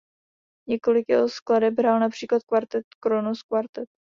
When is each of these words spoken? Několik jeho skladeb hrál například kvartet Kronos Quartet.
Několik 0.69 1.05
jeho 1.09 1.29
skladeb 1.29 1.79
hrál 1.79 1.99
například 1.99 2.43
kvartet 2.43 2.85
Kronos 2.99 3.41
Quartet. 3.41 3.89